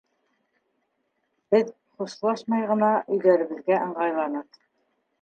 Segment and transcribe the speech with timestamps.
[1.57, 1.69] Беҙ
[1.99, 4.63] хушлашмай ғына өйҙәребеҙгә ыңғайланыҡ.